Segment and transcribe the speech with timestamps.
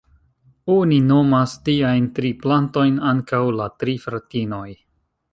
[0.75, 4.65] Oni nomas tiajn tri plantojn ankaŭ ""la tri fratinoj"".